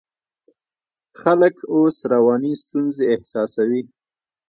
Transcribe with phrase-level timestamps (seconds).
[1.21, 3.81] خلک اوس رواني ستونزې احساسوي.